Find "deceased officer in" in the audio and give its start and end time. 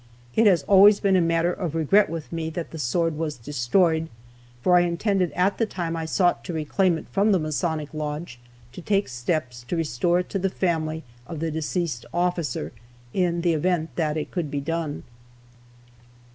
11.51-13.41